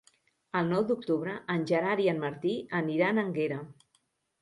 [0.61, 3.65] El nou d'octubre en Gerard i en Martí aniran a Énguera.